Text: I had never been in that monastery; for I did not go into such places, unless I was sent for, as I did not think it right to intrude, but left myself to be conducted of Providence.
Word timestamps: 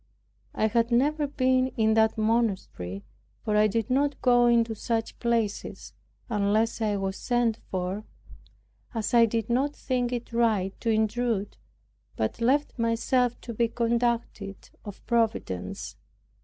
I 0.55 0.65
had 0.65 0.89
never 0.91 1.27
been 1.27 1.67
in 1.77 1.93
that 1.93 2.17
monastery; 2.17 3.03
for 3.45 3.55
I 3.55 3.67
did 3.67 3.91
not 3.91 4.19
go 4.23 4.47
into 4.47 4.73
such 4.73 5.19
places, 5.19 5.93
unless 6.27 6.81
I 6.81 6.95
was 6.95 7.17
sent 7.17 7.59
for, 7.69 8.03
as 8.95 9.13
I 9.13 9.27
did 9.27 9.47
not 9.47 9.75
think 9.75 10.11
it 10.11 10.33
right 10.33 10.73
to 10.79 10.89
intrude, 10.89 11.55
but 12.15 12.41
left 12.41 12.79
myself 12.79 13.39
to 13.41 13.53
be 13.53 13.67
conducted 13.67 14.71
of 14.83 15.05
Providence. 15.05 15.97